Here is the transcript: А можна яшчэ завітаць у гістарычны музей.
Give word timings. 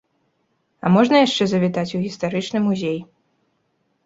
А 0.87 0.91
можна 0.95 1.15
яшчэ 1.27 1.43
завітаць 1.51 1.93
у 2.01 2.01
гістарычны 2.07 2.63
музей. 2.71 2.99